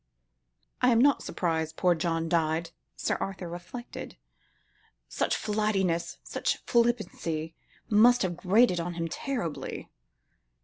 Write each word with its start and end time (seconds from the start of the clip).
"I 0.81 0.89
am 0.89 0.97
not 0.99 1.21
surprised 1.21 1.75
poor 1.75 1.93
John 1.93 2.27
died," 2.27 2.71
Sir 2.95 3.17
Arthur 3.19 3.47
reflected; 3.47 4.17
"such 5.07 5.35
flightiness, 5.37 6.17
such 6.23 6.57
flippancy, 6.65 7.53
must 7.87 8.23
have 8.23 8.35
grated 8.35 8.79
on 8.79 8.95
him 8.95 9.07
terribly." 9.07 9.91